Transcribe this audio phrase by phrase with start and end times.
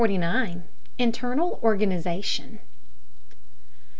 [0.97, 2.57] INTERNAL ORGANIZATION.